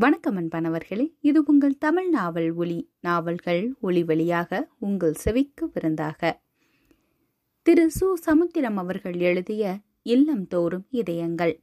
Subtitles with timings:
[0.00, 6.40] வணக்கம் அன்பனவர்களே இது உங்கள் தமிழ் நாவல் ஒளி நாவல்கள் ஒளி வழியாக உங்கள் செவிக்கு விருந்தாக.
[7.62, 7.90] திரு.
[8.00, 8.12] சு.
[8.12, 11.62] சமுத்திரம் அவர்கள் எழுதிய இல்லம் தோறும் இதயங்கள்.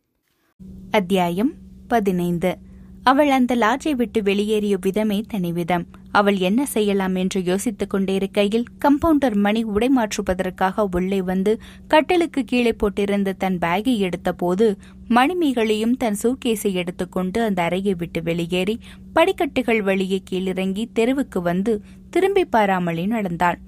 [0.92, 1.54] அத்தியாயம்
[1.88, 2.58] பதினைந்து.
[3.04, 5.88] அவள் அந்த லாட்ஜை விட்டு வெளியேறிய விதமே தனிவிதம்.
[6.16, 11.52] அவள் என்ன செய்யலாம் என்று யோசித்துக் கொண்டிருக்கையில் கம்பவுண்டர் மணி உடை மாற்றுவதற்காக உள்ளே வந்து
[11.88, 14.68] கட்டலுக்கு கீழே போட்டிருந்த தன் பேகை எடுத்தபோது
[15.10, 18.76] மணிமேகலையும் தன் சூட்கேஸை எடுத்துக்கொண்டு அந்த அறையை விட்டு வெளியேறி
[19.14, 21.74] படிக்கட்டுகள் வழியே கீழிறங்கி தெருவுக்கு வந்து
[22.10, 23.60] திரும்பி பாராமலே நடந்தாள்.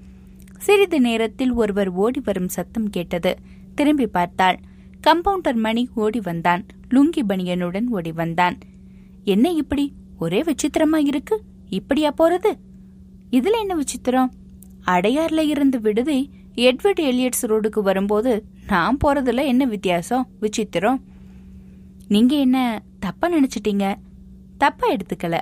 [0.58, 3.32] சிறிது நேரத்தில் ஒருவர் ஓடி வரும் சத்தம் கேட்டது.
[3.74, 4.58] திரும்பி பார்த்தாள்.
[5.00, 6.62] கம்பவுண்டர் மணி ஓடி வந்தான்.
[6.90, 8.56] லுங்கி பனியனுடன் ஓடி வந்தான்.
[9.24, 9.84] என்ன இப்படி?
[10.18, 11.36] ஒரே விசித்திரமா இருக்கு?
[11.68, 12.52] இப்படியா போறது?
[13.30, 14.28] இதுல என்ன விசித்திரம்?
[14.86, 20.28] அடையார்ல இருந்து விடுதி எட்வர்ட் எலியட்ஸ் ரோடுக்கு வரும்போது நான் போறதுல என்ன வித்தியாசம்?
[20.40, 21.00] விசித்திரம்.
[22.08, 23.94] நீங்க என்ன தப்பா நினைச்சிட்டீங்க?
[24.58, 25.40] தப்பா எடுத்துக்கல.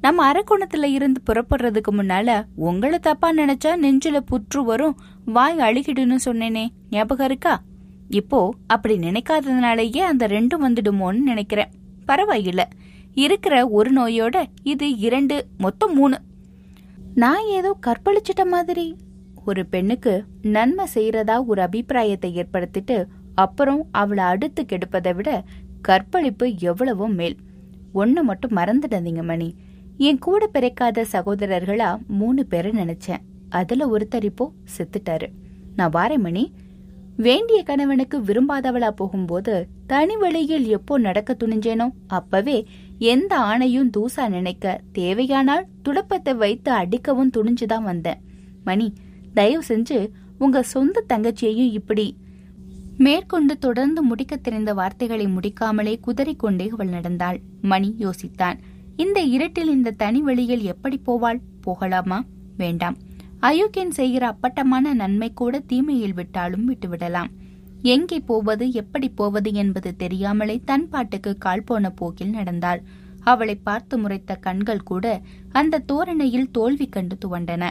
[0.00, 6.68] நம்ம அரக்கோணத்துல இருந்து புறப்படுறதுக்கு முன்னால உங்களை தப்பா நினைச்சா நெஞ்சில புற்று வரும் வாய் அழுகிடுன்னு சொன்னேனே.
[6.90, 7.62] ஞாபகம் இருக்கா?
[8.08, 11.68] இப்போ அப்படி நினைக்காததுனாலயே அந்த ரெண்டும் வந்துடுமோன்னு நினைக்கிறேன்.
[12.08, 12.62] பரவாயில்ல.
[13.14, 16.18] இருக்கிற ஒரு நோயோட இது இரண்டு மொத்தம் மூணு.
[17.14, 18.96] நான் ஏதோ கற்பழிச்சிட்ட மாதிரி.
[19.44, 25.44] ஒரு பெண்ணுக்கு நன்மை செய்யறதா ஒரு அபிப்பிராயத்தை ஏற்படுத்திட்டு அப்புறம் அவளை அடுத்து கெடுப்பதை விட
[25.80, 27.36] கற்பழிப்பு எவ்வளவோ மேல்.
[27.92, 29.56] ஒன்று மட்டும் மறந்துடாதீங்க மணி.
[29.98, 33.22] என் கூட பிறக்காத சகோதரர்களா மூணு பேரை நினைச்சேன்.
[33.48, 35.28] அதுல ஒருத்தர் இப்போ செத்துட்டாரு.
[35.76, 36.52] நான் வாரேன் மணி.
[37.16, 42.66] வேண்டிய கணவனுக்கு விரும்பாதவளா போகும்போது தனி வழியில் எப்போ நடக்க துணிஞ்சேனோ அப்பவே
[42.98, 48.20] எந்த ஆணையும் தூசா நினைக்க தேவையானால் துடப்பத்தை வைத்து அடிக்கவும் துணிஞ்சுதான் வந்தேன்.
[48.64, 48.92] மணி
[49.34, 52.16] தயவு செஞ்சு உங்க சொந்த தங்கச்சியையும் இப்படி
[52.98, 57.40] மேற்கொண்டு தொடர்ந்து முடிக்க தெரிந்த வார்த்தைகளை முடிக்காமலே குதறிக்கொண்டே அவள் நடந்தாள்.
[57.62, 58.58] மணி யோசித்தான்.
[58.96, 61.40] இந்த இருட்டில் இந்த தனி வழியில் எப்படி போவாள்?
[61.60, 62.24] போகலாமா?
[62.56, 62.96] வேண்டாம்.
[63.40, 67.26] அயோக்கியன் செய்கிற அப்பட்டமான நன்மை கூட தீமையில் விட்டாலும் விட்டுவிடலாம்.
[67.84, 72.80] எங்கே போவது எப்படி போவது என்பது தெரியாமலே தன் பாட்டுக்கு கால் போன போக்கில் நடந்தாள்.
[73.22, 75.06] அவளை பார்த்து முறைத்த கண்கள் கூட
[75.52, 77.64] அந்த தோரணையில் தோல்வி கண்டு துவண்டன.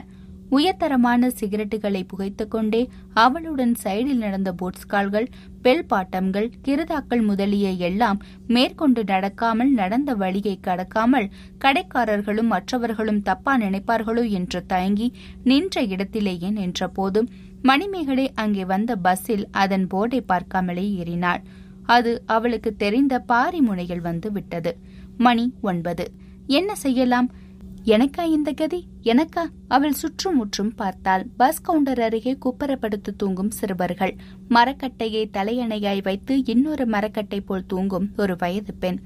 [0.51, 2.81] உயர்தரமான சிகரெட்டுகளை புகைத்துக்கொண்டே
[3.13, 5.27] அவளுடன் சைடில் நடந்த போட்ஸ்கால்கள்
[5.61, 14.61] பெல் பாட்டம்கள் கிருதாக்கள் முதலிய எல்லாம் மேற்கொண்டு நடக்காமல் நடந்த வழியை கடக்காமல் கடைக்காரர்களும் மற்றவர்களும் தப்பா நினைப்பார்களோ என்று
[14.65, 15.07] தயங்கி
[15.43, 17.31] நின்ற இடத்திலேயே நின்ற போதும்
[17.63, 21.41] மணிமேகலை அங்கே வந்த பஸ்ஸில் அதன் போர்டை பார்க்காமலே ஏறினாள்.
[21.85, 24.77] அது அவளுக்கு தெரிந்த பாரி முனையில் வந்து விட்டது.
[25.17, 26.05] மணி ஒன்பது.
[26.47, 27.29] என்ன செய்யலாம்?
[27.85, 28.87] எனக்கா இந்த கதி?
[29.03, 29.43] எனக்கா?
[29.67, 31.23] அவள் சுற்றும் முற்றும் பார்த்தாள்.
[31.37, 34.13] பஸ் கவுண்டர் அருகே குப்பரப்படுத்து தூங்கும் சிறுவர்கள்.
[34.49, 38.99] மரக்கட்டையை தலையணையாய் வைத்து இன்னொரு மரக்கட்டை போல் தூங்கும் ஒரு வயது பெண்.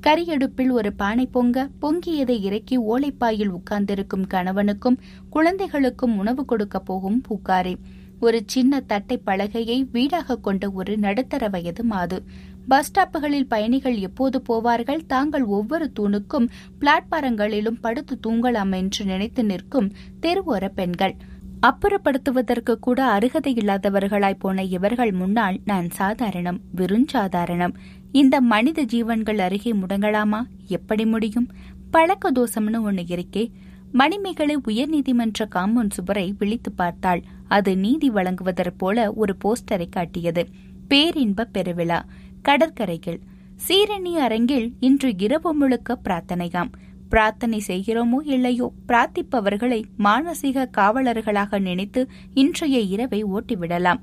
[0.00, 4.98] கரியடுப்பில் ஒரு பானை பொங்க பொங்கியதை இறக்கி ஓலைப்பாயில் உட்கார்ந்திருக்கும் கணவனுக்கும்
[5.30, 7.76] குழந்தைகளுக்கும் உணவு கொடுக்க போகும் பூக்காரி.
[8.20, 12.22] ஒரு சின்ன தட்டை பலகையை வீடாக கொண்ட ஒரு நடுத்தர வயது மாது.
[12.68, 15.00] பஸ் ஸ்டாப்புகளில் பயணிகள் எப்போது போவார்கள்?
[15.06, 16.48] தாங்கள் ஒவ்வொரு தூணுக்கும்
[16.80, 19.92] பிளாட்பாரங்களிலும் படுத்து தூங்கலாம் என்று நினைத்து நிற்கும்
[20.22, 21.16] தெருவோர பெண்கள்.
[21.62, 27.74] அப்புறப்படுத்துவதற்கு கூட அருகதை இல்லாதவர்களாய் போன இவர்கள் முன்னால் நான் சாதாரணம் விருஞ்சாதாரணம்
[28.12, 30.40] இந்த மனித ஜீவன்கள் அருகே முடங்கலாமா?
[30.66, 31.48] எப்படி முடியும்?
[31.90, 33.50] பழக்க தோஷம்னு ஒன்னு இருக்கே.
[33.92, 37.22] மணிமேகலை உயர்நீதிமன்ற காம்பவுண்ட் சுவரை விழித்து பார்த்தாள்.
[37.48, 40.46] அது நீதி வழங்குவதற் போல ஒரு போஸ்டரை காட்டியது.
[40.88, 42.00] பேரின்ப பெருவிழா.
[42.42, 43.20] கடற்கரைகள்.
[43.68, 46.70] சீரணி அரங்கில் இன்று இரவு முழுக்க பிரார்த்தனையாம்
[47.08, 52.00] பிரார்த்தனை செய்கிறோமோ இல்லையோ பிரார்த்திப்பவர்களை மானசீக காவலர்களாக நினைத்து
[52.34, 54.00] இன்றைய இரவை ஓட்டிவிடலாம்.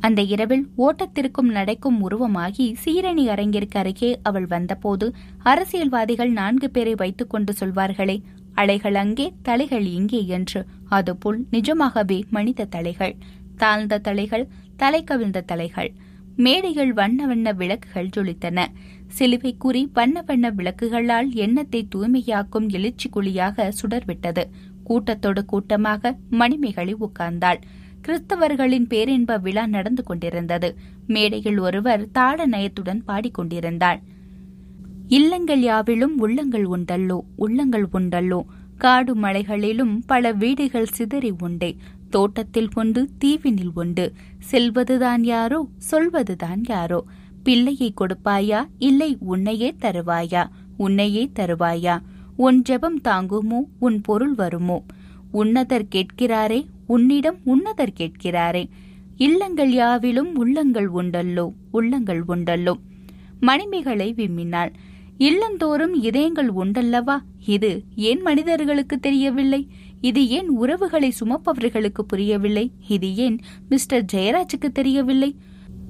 [0.00, 5.06] அந்த இரவில் ஓட்டத்திற்கும் நடைக்கும் உருவமாகி சீரணி அரங்கிற்கு அருகே அவள் வந்தபோது
[5.42, 8.16] அரசியல்வாதிகள் நான்கு பேரை வைத்துக் கொண்டு சொல்வார்களே
[8.54, 13.14] அலைகள் அங்கே தலைகள் இங்கே என்று அதுபோல் நிஜமாகவே மனித தலைகள்
[13.56, 15.90] தாழ்ந்த தலைகள் தலை கவிழ்ந்த தலைகள்.
[16.36, 18.66] மேடைகள் வண்ண வண்ண விளக்குகள் ஜொலித்தன.
[19.06, 24.44] சிலுவை கூறி வண்ண வண்ண விளக்குகளால் எண்ணத்தை தூய்மையாக்கும் எழுச்சி குழியாக சுடர்விட்டது.
[24.84, 27.60] கூட்டத்தோடு கூட்டமாக மணிமேகலை உட்கார்ந்தாள்.
[28.02, 30.68] கிறிஸ்தவர்களின் பேரின்ப விழா நடந்து கொண்டிருந்தது.
[31.06, 34.00] மேடையில் ஒருவர் தாள நயத்துடன் பாடிக்கொண்டிருந்தாள்
[35.08, 38.38] இல்லங்கள் யாவிலும் உள்ளங்கள் உண்டல்லோ உள்ளங்கள் உண்டல்லோ
[38.78, 41.76] காடு மலைகளிலும் பல வீடுகள் சிதறி உண்டே.
[42.10, 44.12] தோட்டத்தில் கொண்டு தீவினில் உண்டு.
[44.50, 47.04] செல்வதுதான் யாரோ சொல்வதுதான் யாரோ.
[47.42, 48.66] பிள்ளையை கொடுப்பாயா?
[48.78, 50.48] இல்லை உன்னையே தருவாயா?
[50.76, 51.98] உன்னையே தருவாயா?
[52.36, 53.58] உன் ஜெபம் தாங்குமோ?
[53.78, 54.84] உன் பொருள் வருமோ?
[55.32, 58.68] உன்னதர் கேட்கிறாரே உன்னிடம் உன்னதர் கேட்கிறாரே.
[59.16, 61.52] இல்லங்கள் யாவிலும் உள்ளங்கள் உண்டல்லோ?
[61.70, 62.72] உள்ளங்கள் உண்டல்லோ?
[63.40, 64.72] மணிமேகலை விம்மினாள்.
[65.18, 67.18] இல்லந்தோறும் இதயங்கள் உண்டல்லவா?
[67.46, 69.68] இது ஏன் மனிதர்களுக்கு தெரியவில்லை?
[70.00, 72.72] இது ஏன் உறவுகளை சுமப்பவர்களுக்கு புரியவில்லை?
[72.88, 73.38] இது ஏன்
[73.68, 75.36] மிஸ்டர் ஜெயராஜுக்கு தெரியவில்லை?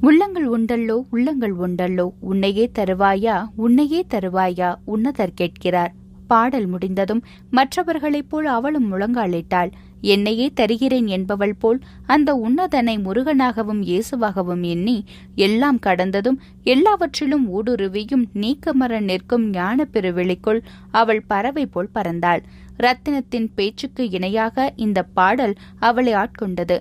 [0.00, 5.92] உள்ளங்கள் உண்டல்லோ உள்ளங்கள் உண்டல்லோ உன்னையே தருவாயா உன்னையே தருவாயா உன்னதர் கேட்கிறார்.
[6.26, 9.70] பாடல் முடிந்ததும் மற்றவர்களைப் போல் அவளும் முழங்காலிட்டாள்.
[10.00, 15.04] என்னையே தருகிறேன் என்பவள் போல் அந்த உன்னதனை முருகனாகவும் இயேசுவாகவும் எண்ணி
[15.34, 20.60] எல்லாம் கடந்ததும் எல்லாவற்றிலும் ஊடுருவியும் நீக்கமர நிற்கும் ஞான பெருவெளிக்குள்
[20.90, 22.42] அவள் பறவை போல் பறந்தாள்.
[22.78, 26.78] ரத்தினத்தின் பேச்சுக்கு இணையாக இந்த பாடல் அவளை ஆட்கொண்டது.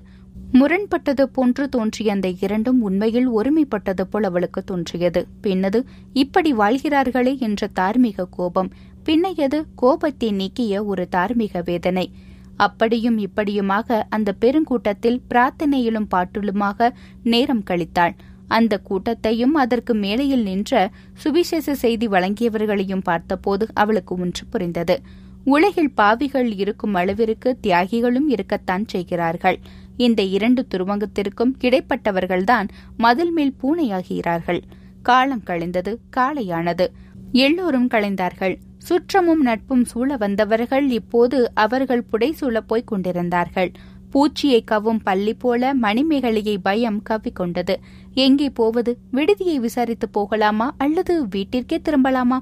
[0.53, 5.27] முரண்பட்டது போன்று தோன்றிய அந்த இரண்டும் உண்மையில் ஒருமைப்பட்டது போல் அவளுக்கு தோன்றியது.
[5.41, 8.71] பின்னது இப்படி வாழ்கிறார்களே என்ற தார்மீக கோபம்.
[9.03, 12.11] பின்னையது கோபத்தை நீக்கிய ஒரு தார்மீக வேதனை.
[12.55, 16.89] அப்படியும் இப்படியுமாக அந்த பெருங்கூட்டத்தில் பிரார்த்தனையிலும் பாட்டிலுமாக
[17.23, 18.15] நேரம் கழித்தாள்.
[18.47, 25.01] அந்த கூட்டத்தையும் அதற்கு மேலையில் நின்ற சுவிசேஷ செய்தி வழங்கியவர்களையும் பார்த்தபோது அவளுக்கு ஒன்று புரிந்தது.
[25.45, 29.59] உலகில் பாவிகள் இருக்கும் அளவிற்கு தியாகிகளும் இருக்கத்தான் செய்கிறார்கள்.
[29.97, 32.67] இந்த இரண்டு துருவங்கத்திற்கும் இடைப்பட்டவர்கள்தான்
[32.97, 34.61] மதில் மேல் பூனையாகிறார்கள்.
[35.01, 36.87] காலம் கழிந்தது காலையானது.
[37.31, 38.57] எல்லோரும் களைந்தார்கள்
[38.89, 43.71] சுற்றமும் நட்பும் சூழ வந்தவர்கள் இப்போது அவர்கள் புடைசூழ போய்க் கொண்டிருந்தார்கள்.
[44.13, 47.75] பூச்சியை கவ்வும் பள்ளி போல மணிமேகலையை பயம் கவ்விக்கொண்டது.
[48.13, 48.97] எங்கே போவது?
[49.11, 50.75] விடுதியை விசாரித்து போகலாமா?
[50.77, 52.37] அல்லது வீட்டிற்கே திரும்பலாமா?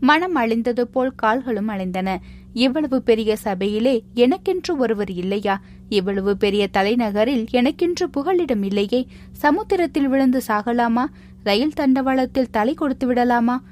[0.00, 2.20] மனம் அழிந்தது போல் கால்களும் அழிந்தன.
[2.52, 5.60] இவ்வளவு பெரிய சபையிலே எனக்கென்று ஒருவர் இல்லையா?
[5.88, 9.06] இவ்வளவு பெரிய தலைநகரில் எனக்கென்று புகலிடம் இல்லையே?
[9.32, 11.04] சமுத்திரத்தில் விழுந்து சாகலாமா?
[11.42, 13.62] ரயில் தண்டவாளத்தில் தலை கொடுத்து விடலாமா?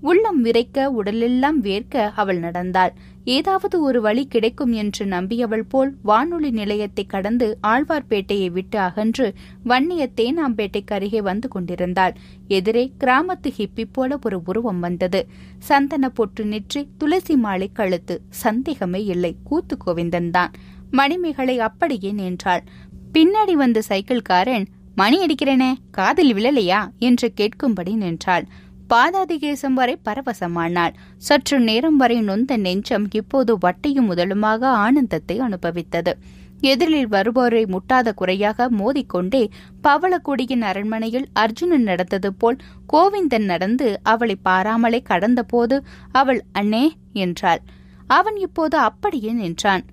[0.00, 2.92] உள்ளம் விரைக்க உடலெல்லாம் வேர்க்க அவள் நடந்தாள்.
[3.24, 9.26] ஏதாவது ஒரு வழி கிடைக்கும் என்று நம்பியவள் போல் வானொலி நிலையத்தை கடந்து ஆழ்வார்பேட்டையை விட்டு அகன்று
[9.64, 12.14] வன்னிய தேனாம்பேட்டைக்கு அருகே வந்து கொண்டிருந்தாள்.
[12.48, 15.20] எதிரே கிராமத்து ஹிப்பி போல ஒரு உருவம் வந்தது.
[15.58, 18.16] சந்தன பொற்று நிற்றி துளசி மாலை கழுத்து.
[18.28, 19.32] சந்தேகமே இல்லை.
[19.44, 20.52] கூத்து கோவிந்தன் தான்.
[20.90, 22.64] மணிமேகலை அப்படியே நின்றாள்.
[23.12, 26.80] பின்னாடி வந்த சைக்கிள்காரன் மணி அடிக்கிறேனே காதில் விழலையா?
[26.98, 28.46] என்று கேட்கும்படி நின்றாள்.
[28.92, 30.94] பாதாதிகேசம் வரை பரவசமானாள்.
[31.16, 36.12] சற்று நேரம் வரை நொந்த நெஞ்சம் இப்போது வட்டியும் முதலுமாக ஆனந்தத்தை அனுபவித்தது.
[36.60, 39.50] எதிரில் வருபவரை முட்டாத குறையாக மோதிக்கொண்டே
[39.82, 42.56] பவளக்குடியின் அரண்மனையில் அர்ஜுனன் நடந்தது போல்
[42.92, 45.78] கோவிந்தன் நடந்து அவளை பாராமலே கடந்தபோது
[46.12, 47.62] அவள் அண்ணே என்றாள்.
[48.06, 49.84] அவன் இப்போது அப்படியே நின்றான்.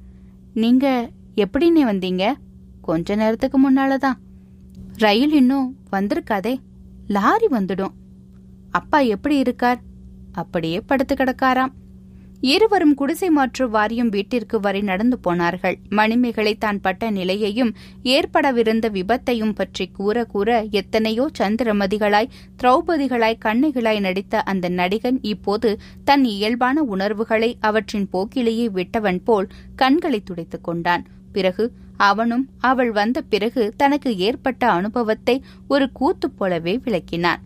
[0.53, 2.33] நீங்க எப்படின்னே வந்தீங்க?
[2.81, 4.17] கொஞ்ச நேரத்துக்கு முன்னாலதான்.
[4.97, 6.55] ரயில் இன்னும் வந்திருக்காதே.
[7.07, 7.95] லாரி வந்துடும்.
[8.71, 9.81] அப்பா எப்படி இருக்கார்?
[10.31, 11.73] அப்படியே படுத்து கிடக்காராம்.
[12.41, 15.79] இருவரும் குடிசை மாற்று வாரியம் வீட்டிற்கு வரை நடந்து போனார்கள்.
[15.89, 22.29] மணிமேகலை தான் பட்ட நிலையையும் ஏற்படவிருந்த விபத்தையும் பற்றி கூற கூற எத்தனையோ சந்திரமதிகளாய்
[22.63, 30.63] திரௌபதிகளாய் கண்ணிகளாய் நடித்த அந்த நடிகன் இப்போது தன் இயல்பான உணர்வுகளை அவற்றின் போக்கிலேயே விட்டவன் போல் கண்களை துடைத்துக்
[30.63, 31.05] கொண்டான்.
[31.31, 37.41] பிறகு அவனும் அவள் வந்த பிறகு தனக்கு ஏற்பட்ட அனுபவத்தை ஒரு கூத்து போலவே விளக்கினான்.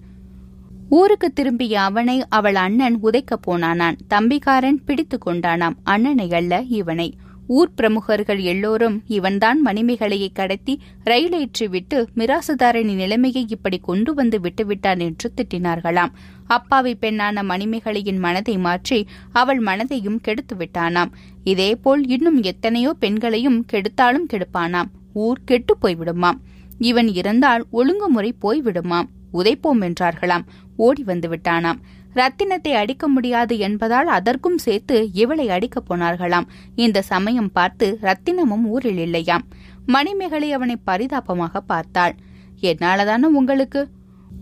[0.94, 3.98] ஊருக்கு திரும்பிய அவனை அவள் அண்ணன் உதைக்கப் போனானான்.
[4.10, 5.76] தம்பிக்காரன் பிடித்து கொண்டானாம்.
[5.84, 7.14] அண்ணனை அல்ல இவனை.
[7.48, 15.32] ஊர் பிரமுகர்கள் எல்லோரும் இவன்தான் மணிமேகலையை கடத்தி ரயிலேற்றி விட்டு மிராசுதாரனின் நிலைமையை இப்படி கொண்டு வந்து விட்டுவிட்டான் என்று
[15.36, 16.12] திட்டினார்களாம்.
[16.48, 21.14] அப்பாவி பெண்ணான மணிமேகலையின் மனதை மாற்றி அவள் மனதையும் கெடுத்து விட்டானாம்.
[21.44, 24.92] இதேபோல் இன்னும் எத்தனையோ பெண்களையும் கெடுத்தாலும் கெடுப்பானாம்.
[25.14, 26.42] ஊர் கெட்டு போய்விடுமாம்.
[26.78, 29.10] இவன் இறந்தால் ஒழுங்குமுறை போய்விடுமாம்.
[29.34, 30.46] உதைப்போம் என்றார்களாம்.
[30.82, 31.80] ஓடி வந்து விட்டானாம்
[32.16, 36.48] ரத்தினத்தை அடிக்க முடியாது என்பதால் அதற்கும் சேர்த்து இவளை அடிக்கப் போனார்களாம்.
[36.76, 39.46] இந்த சமயம் பார்த்து ரத்தினமும் ஊரில் இல்லையாம்.
[39.86, 42.16] மணிமேகலை அவனை பரிதாபமாக பார்த்தாள்.
[42.62, 43.90] என்னாலதானே உங்களுக்கு?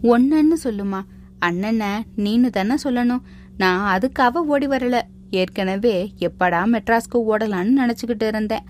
[0.04, 1.02] ஒன்னன்னு சொல்லுமா.
[1.46, 3.22] அண்ணன நீனு தானே சொல்லணும்.
[3.58, 5.02] நான் அதுக்காக ஓடி வரல.
[5.32, 8.64] ஏற்கனவே எப்படா மெட்ராஸ்க்கு ஓடலான்னு நினைச்சுக்கிட்டு இருந்தேன்.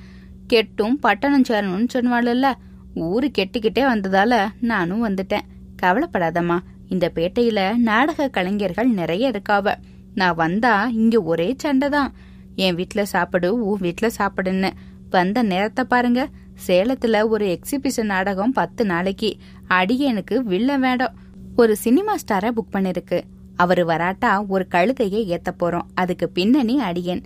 [0.47, 2.53] கெட்டும் பட்டணம் சேரணும்னு சொன்னால
[2.95, 5.45] ஊரு கெட்டுக்கிட்டே வந்ததால நானும் வந்துட்டேன்.
[5.81, 6.59] கவலைப்படாதம்மா.
[6.89, 9.75] இந்த பேட்டையில நாடக கலைஞர்கள் நிறைய இருக்காவ.
[10.15, 12.13] நான் வந்தா இங்க ஒரே சண்டை தான்.
[12.55, 14.69] என் வீட்டுல சாப்பிடு உன் வீட்டுல சாப்பிடுன்னு.
[15.09, 16.29] வந்த நேரத்தை பாருங்க.
[16.67, 19.37] சேலத்துல ஒரு எக்ஸிபிஷன் நாடகம் பத்து நாளைக்கு.
[19.69, 21.13] அடியனுக்கு வில்ல வேடம்.
[21.55, 23.21] ஒரு சினிமா ஸ்டாரை புக் பண்ணிருக்கு.
[23.55, 25.87] அவரு வராட்டா ஒரு கழுதையை ஏத்த போறோம்.
[25.93, 27.23] அதுக்கு பின்னணி அடியன்.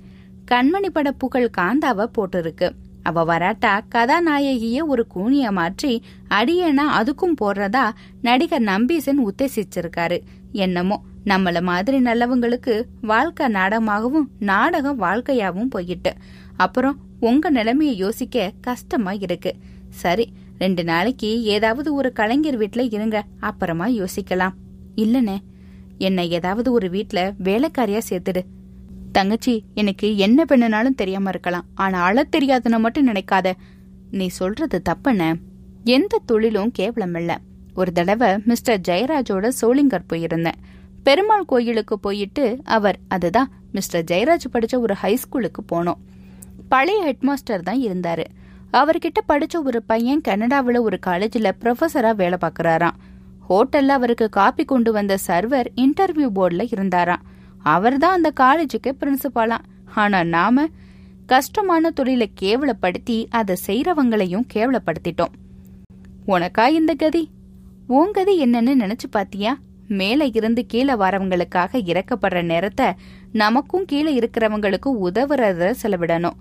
[0.51, 2.72] கண்மணி பட புகழ் காந்தாவ போட்டிருக்கு.
[3.03, 7.86] அவ வராட்டா கதாநாயகிய ஒரு கூனிய மாற்றி அடியனா அதுக்கும் போடுறதா
[8.22, 10.19] நடிகர் நம்பீசன் உத்தேசிச்சிருக்காரு.
[10.51, 16.13] என்னமோ நம்மள மாதிரி நல்லவங்களுக்கு வாழ்க்கை நாடகமாகவும் நாடகம் வாழ்க்கையாகவும் போயிட்டு.
[16.57, 19.53] அப்புறம் உங்க நிலைமைய யோசிக்க கஷ்டமா இருக்கு.
[19.89, 20.25] சரி
[20.57, 24.55] ரெண்டு நாளைக்கு ஏதாவது ஒரு கலைஞர் வீட்ல இருங்க அப்புறமா யோசிக்கலாம்.
[24.95, 25.38] இல்லனே
[25.98, 28.41] என்னை ஏதாவது ஒரு வீட்டுல வேலைக்காரியா சேர்த்துடு.
[29.13, 31.65] தங்கச்சி எனக்கு என்ன பண்ணுனாலும் தெரியாம இருக்கலாம்.
[31.75, 33.51] ஆனா அழ தெரியாதுன்னு மட்டும் நினைக்காத.
[34.12, 35.34] நீ சொல்றது தப்புன
[35.84, 37.32] எந்த தொழிலும் கேவலம் இல்ல.
[37.74, 40.60] ஒரு தடவை மிஸ்டர் ஜெயராஜோட சோளிங்கர் போயிருந்தேன்.
[41.03, 46.01] பெருமாள் கோயிலுக்கு போயிட்டு அவர் அதுதான் மிஸ்டர் ஜெயராஜ் படிச்ச ஒரு ஹைஸ்கூலுக்கு போனோம்.
[46.70, 48.25] பழைய ஹெட்மாஸ்டர் தான் இருந்தாரு.
[48.74, 52.98] அவர்கிட்ட படிச்ச ஒரு பையன் கனடாவில் ஒரு காலேஜில் ப்ரொஃபஸரா வேலை பார்க்குறாராம்.
[53.50, 57.24] ஹோட்டல்ல அவருக்கு காப்பி கொண்டு வந்த சர்வர் இன்டர்வியூ போர்டில் இருந்தாராம்.
[57.63, 59.65] அவர் தான் அந்த காலேஜுக்கு பிரின்சிபாலாம்
[59.96, 60.65] ஆனா நாம
[61.25, 65.34] கஷ்டமான தொழிலை கேவலப்படுத்தி அதை செய்யறவங்களையும் கேவலப்படுத்திட்டோம்.
[66.27, 67.29] உனக்கா இந்த கதி?
[67.88, 69.58] உன் கதி என்னன்னு நினைச்சு பாத்தியா?
[69.88, 72.88] மேல இருந்து கீழே வரவங்களுக்காக இறக்கப்படுற நேரத்தை
[73.32, 76.38] நமக்கும் கீழே இருக்கிறவங்களுக்கும் உதவுறத செலவிடணும்.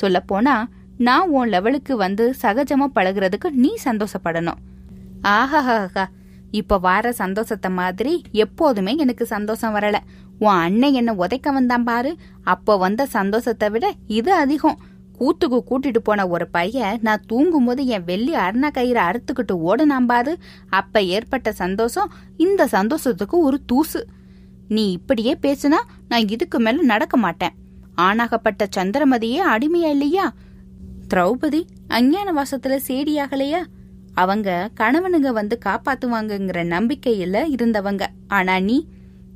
[0.00, 0.56] சொல்லப்போனா
[0.98, 4.60] நான் உன் லெவலுக்கு வந்து சகஜமா பழகுறதுக்கு நீ சந்தோஷப்படணும்.
[5.22, 6.04] ஆஹாஹா
[6.50, 9.96] இப்ப வார சந்தோஷத்தை மாதிரி எப்போதுமே எனக்கு சந்தோஷம் வரல.
[10.42, 12.10] உன் அண்ணன் என்ன உதைக்க வந்தான் பாரு.
[12.42, 14.78] அப்போ வந்த சந்தோஷத்தை விட இது அதிகம்.
[15.18, 20.32] கூத்துக்கு கூட்டிட்டு போன ஒரு பையன் நான் தூங்கும் போது என் வெள்ளி அருணா கயிறை அறுத்துக்கிட்டு ஓடுனான் பாரு.
[20.70, 24.00] அப்ப ஏற்பட்ட சந்தோஷம் இந்த சந்தோஷத்துக்கு ஒரு தூசு.
[24.68, 27.54] நீ இப்படியே பேசுனா நான் இதுக்கு மேல நடக்க மாட்டேன்.
[28.00, 30.26] ஆணாகப்பட்ட சந்திரமதியே அடிமையா இல்லையா?
[31.14, 33.62] திரௌபதி அஞ்ஞான வாசத்துல சேடியாகலையா?
[34.14, 38.02] அவங்க கணவனுங்க வந்து காப்பாத்துவாங்கங்கிற நம்பிக்கையில இருந்தவங்க.
[38.28, 38.78] ஆனா நீ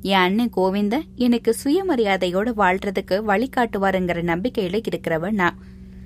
[0.01, 5.57] என் அண்ணன் கோவிந்த எனக்கு சுயமரியாதையோட வாழ்றதுக்கு வழிகாட்டுவாருங்கிற நம்பிக்கையில இருக்கிறவ நான்.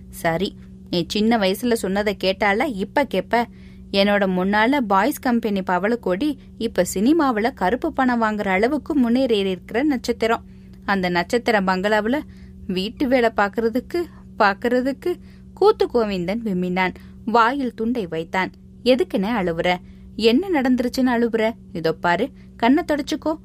[0.10, 0.56] சரி
[0.90, 3.44] நீ சின்ன வயசுல சொன்னதை கேட்டால இப்ப கேப்ப.
[3.92, 10.44] என்னோட முன்னால பாய்ஸ் கம்பெனி பவளக்கோடி இப்ப சினிமாவில கருப்பு பணம் வாங்குற அளவுக்கு முன்னேறி இருக்கிற நட்சத்திரம்.
[10.86, 12.22] அந்த நட்சத்திர பங்களாவில்
[12.68, 14.04] வீட்டு வேலை பாக்குறதுக்கு
[14.40, 15.14] பாக்குறதுக்கு
[15.54, 16.94] கூத்து கோவிந்தன் விம்மினான்.
[17.26, 18.52] வாயில் துண்டை வைத்தான்.
[18.84, 19.76] எதுக்குன்னு அழுவுற?
[20.16, 21.52] என்ன நடந்துருச்சுன்னு அழுவுற?
[21.74, 23.36] இதோ பாரு கண்ணை தொடச்சுக்கோ.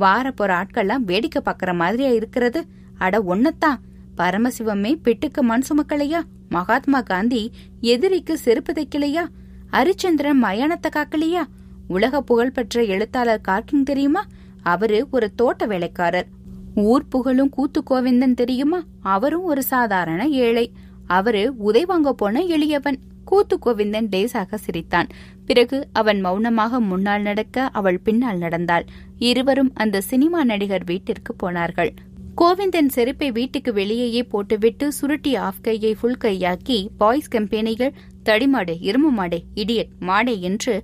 [0.00, 2.64] வாரப்போற ஆட்கள்லாம் வேடிக்கை பாக்குற மாதிரியா இருக்கிறது.
[2.98, 3.76] அட ஒன்னத்தான்
[4.16, 6.20] பரமசிவமே பிட்டுக்கு மண் சுமக்கலையா?
[6.48, 9.26] மகாத்மா காந்தி எதிரிக்கு செருப்பு தைக்கலையா?
[9.72, 11.42] ஹரிச்சந்திரன் மயானத்தை காக்கலையா?
[11.88, 14.24] உலக புகழ்பெற்ற எழுத்தாளர் கார்கிங் தெரியுமா?
[14.62, 16.26] அவரு ஒரு தோட்ட வேலைக்காரர்.
[16.74, 18.82] ஊர் புகழும் கூத்து கோவிந்தன் தெரியுமா?
[19.00, 20.72] அவரும் ஒரு சாதாரண ஏழை.
[21.06, 22.98] அவரு உதை வாங்க போன எளியவன்.
[23.30, 25.08] கூத்து கோவிந்தன் லேசாக சிரித்தான்.
[25.48, 28.86] பிறகு அவன் மௌனமாக முன்னால் நடக்க அவள் பின்னால் நடந்தாள்.
[29.30, 31.92] இருவரும் அந்த சினிமா நடிகர் வீட்டிற்கு போனார்கள்.
[32.40, 37.96] கோவிந்தன் செருப்பை வீட்டுக்கு வெளியேயே போட்டுவிட்டு சுருட்டி ஆஃப் கையை ஃபுல் கையாக்கி பாய்ஸ் கம்பெனிகள்
[38.28, 40.74] தடிமாடே இரும்பு மாடே இடியட் மாடே என்று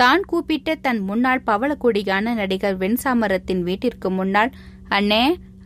[0.00, 4.50] தான் கூப்பிட்ட தன் முன்னாள் பவளக்கொடியான நடிகர் வெண்சாமரத்தின் வீட்டிற்கு முன்னால்
[4.88, 5.24] அண்ணே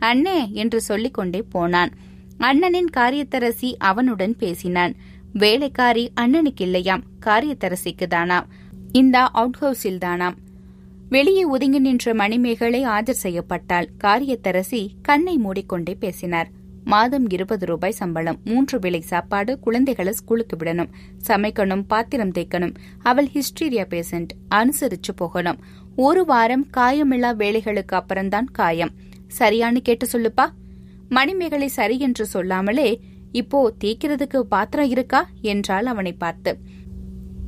[0.09, 1.91] அண்ணே என்று சொல்லிக்கொண்டே போனான்.
[2.49, 4.93] அண்ணனின் காரியத்தரசி அவனுடன் பேசினான்.
[5.33, 7.03] வேலைக்காரி அண்ணனுக்கு இல்லையாம்.
[7.25, 8.45] காரியத்தரசிக்கு தானாம்
[8.91, 10.35] இந்த அவுட் ஹவுஸில் தானாம்
[11.09, 16.49] வெளியே ஒதுங்கி நின்ற மணிமேகலை ஆஜர் செய்யப்பட்டால் காரியத்தரசி கண்ணை மூடிக்கொண்டே பேசினார்.
[16.83, 20.89] மாதம் இருபது ரூபாய் சம்பளம் மூன்று விலை சாப்பாடு குழந்தைகளை ஸ்கூலுக்கு விடணும்
[21.27, 25.59] சமைக்கணும் பாத்திரம் தேய்க்கணும் அவள் ஹிஸ்டீரியா பேஷண்ட் அனுசரிச்சு போகணும்.
[25.95, 28.91] ஒரு வாரம் காயமில்லா வேலைகளுக்கு அப்புறம்தான் காயம்.
[29.39, 30.49] சரியான்னு கேட்டு சொல்லுப்பா.
[31.09, 35.29] மணிமேகலை சரி என்று சொல்லாமலே இப்போ தேய்க்கிறதுக்கு பாத்திரம் இருக்கா?
[35.41, 36.57] என்றால் அவனை பார்த்து.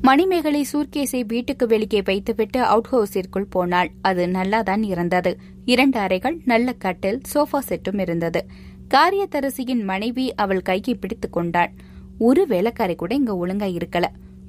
[0.02, 3.92] மணிமேகலை சூர்கேஸை வீட்டுக்கு வெளியே வைத்துவிட்டு அவுட் ஹவுஸிற்குள் போனாள்.
[4.02, 5.38] அது நல்லாதான் இருந்தது.
[5.66, 8.46] இரண்டு அறைகள் நல்ல கட்டில் சோஃபா செட்டும் இருந்தது.
[8.94, 11.72] காரியத்தரசியின் மனைவி அவள் கையை பிடித்துக் கொண்டாள்.
[12.18, 14.04] ஒரு வேலைக்காரி கூட இங்க ஒழுங்கா இருக்கல.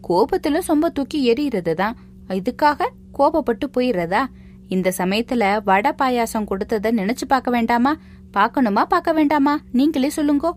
[0.08, 1.92] கோபத்துல சொம்ப தூக்கி எறிகிறதுதான்
[2.28, 4.24] இதுக்காக கோபப்பட்டு போயிடுறதா
[4.68, 7.96] இந்த சமயத்துல வடை பாயாசம் கொடுத்தத நினைச்சு பார்க்க வேண்டாமா?
[8.34, 8.82] பார்க்கணுமா?
[8.84, 9.60] பார்க்க வேண்டாமா?
[9.72, 10.50] நீங்களே சொல்லுங்கோ.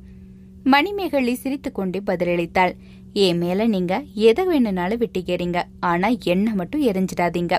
[0.66, 2.74] மணிமேகலை சிரித்துக்கொண்டே பதிலளித்தாள்.
[3.14, 5.64] என் மேல நீங்க எதை வேணும்னாலும் விட்டுக்கிறீங்க.
[5.80, 7.56] ஆனா என்ன மட்டும் எரிஞ்சிடாதீங்க.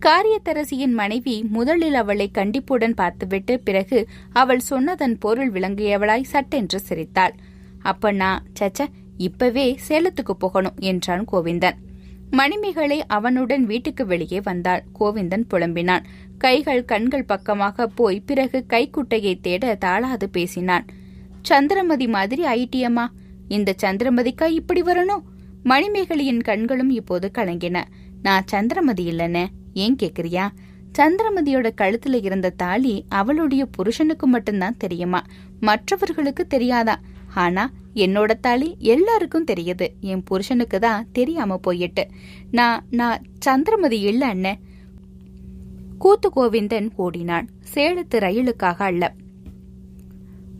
[0.00, 3.98] காரியத்தரசியின் மனைவி முதலில் அவளை கண்டிப்புடன் பார்த்துவிட்டு பிறகு
[4.32, 7.34] அவள் சொன்னதன் பொருள் விளங்கியவளாய் சட்டென்று சிரித்தாள்.
[7.82, 8.86] அப்ப நான் சச்ச
[9.18, 11.78] இப்பவே சேலத்துக்கு போகணும் என்றான் கோவிந்தன்.
[12.30, 14.84] மணிமேகலை அவனுடன் வீட்டுக்கு வெளியே வந்தாள்.
[15.00, 16.04] கோவிந்தன் புலம்பினான்.
[16.38, 20.86] கைகள் கண்கள் பக்கமாக போய் பிறகு கைக்குட்டையை தேட தாளாது பேசினான்.
[21.44, 23.06] சந்திரமதி மாதிரி ஐட்டியம்மா
[23.48, 25.22] இந்த சந்திரமதிக்கா இப்படி வரணும்?
[25.64, 27.82] மணிமேகலையின் கண்களும் இப்போது கலங்கின.
[28.22, 30.48] நான் சந்திரமதி இல்லனே ஏன் கேக்குறியா?
[30.98, 35.24] சந்திரமதியோட கழுத்துல இருந்த தாலி அவளுடைய புருஷனுக்கு மட்டும்தான் தெரியுமா?
[35.60, 37.00] மற்றவர்களுக்கு தெரியாதா?
[37.34, 39.88] ஆனா என்னோட தாலி எல்லாருக்கும் தெரியுது.
[40.00, 42.06] என் புருஷனுக்கு தான் தெரியாம போயிட்டு.
[42.50, 44.60] நான் நான் சந்திரமதி இல்ல அண்ணன்
[45.98, 47.48] கூத்து கோவிந்தன் ஓடினான்.
[47.74, 49.12] சேலத்து ரயிலுக்காக அல்ல.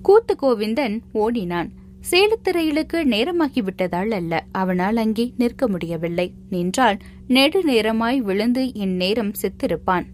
[0.07, 1.69] கூத்து கோவிந்தன் ஓடினான்.
[2.11, 6.33] சேலத்திரையிலுக்கு நேரமாகிவிட்டதால் நேரமாகி விட்டதால் அல்ல அவனால் அங்கே நிற்க முடியவில்லை.
[6.51, 10.07] நின்றால் நெடுநேரமாய் விழுந்து இந்நேரம் செத்திருப்பான்.